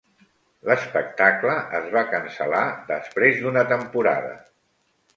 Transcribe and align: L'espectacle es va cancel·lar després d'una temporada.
L'espectacle 0.69 1.59
es 1.81 1.87
va 1.97 2.03
cancel·lar 2.15 2.65
després 2.91 3.41
d'una 3.45 3.67
temporada. 3.77 4.37